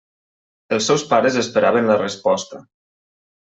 Els 0.77 0.87
seus 0.91 1.03
pares 1.11 1.39
esperaven 1.43 1.93
la 1.93 2.01
resposta. 2.03 2.67